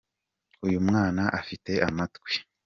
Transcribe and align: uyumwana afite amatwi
uyumwana 0.65 1.23
afite 1.39 1.71
amatwi 1.87 2.33